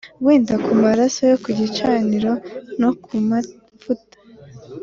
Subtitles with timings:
[0.25, 2.33] Wende Ku Maraso Yo Ku Gicaniro
[2.81, 4.17] No Ku Mavuta